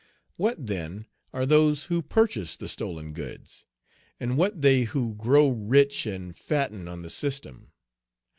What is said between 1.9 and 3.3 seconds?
purchase the stolen